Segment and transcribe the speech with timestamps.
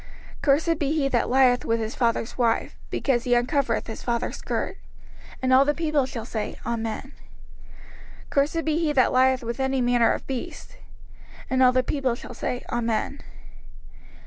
[0.37, 4.35] 05:027:020 Cursed be he that lieth with his father's wife; because he uncovereth his father's
[4.37, 4.77] skirt.
[5.43, 7.11] And all the people shall say, Amen.
[8.29, 10.77] 05:027:021 Cursed be he that lieth with any manner of beast.
[11.51, 13.19] And all the people shall say, Amen.